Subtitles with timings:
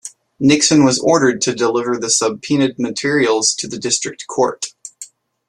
[0.39, 4.73] Nixon was ordered to deliver the subpoenaed materials to the District Court.